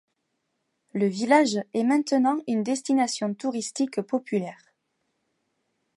Le 0.93 1.05
village 1.05 1.59
est 1.75 1.83
maintenant 1.83 2.39
une 2.47 2.63
destination 2.63 3.35
touristique 3.35 4.01
populaire. 4.01 4.73